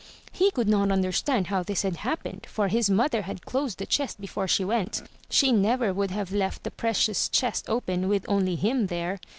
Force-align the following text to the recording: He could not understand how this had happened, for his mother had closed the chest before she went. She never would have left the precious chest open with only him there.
He 0.31 0.49
could 0.49 0.67
not 0.67 0.89
understand 0.89 1.45
how 1.45 1.61
this 1.61 1.83
had 1.83 1.97
happened, 1.97 2.47
for 2.49 2.69
his 2.69 2.89
mother 2.89 3.21
had 3.21 3.45
closed 3.45 3.77
the 3.77 3.85
chest 3.85 4.19
before 4.19 4.47
she 4.47 4.65
went. 4.65 5.03
She 5.29 5.51
never 5.51 5.93
would 5.93 6.09
have 6.09 6.31
left 6.31 6.63
the 6.63 6.71
precious 6.71 7.29
chest 7.29 7.65
open 7.69 8.07
with 8.09 8.25
only 8.27 8.55
him 8.55 8.87
there. 8.87 9.19